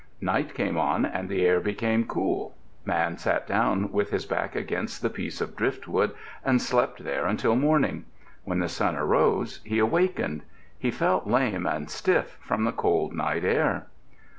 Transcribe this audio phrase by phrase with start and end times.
[0.19, 2.55] Night came on and the air became cool.
[2.85, 7.55] Man sat down with his back against the piece of driftwood and slept there until
[7.55, 8.05] morning.
[8.43, 10.41] When the sun arose he awakened.
[10.79, 13.85] He felt lame and stiff from the cold night air.